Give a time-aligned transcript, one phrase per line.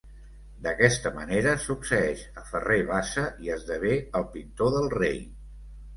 [0.67, 5.25] D'aquesta manera succeeix a Ferrer Bassa i esdevé el pintor del rei.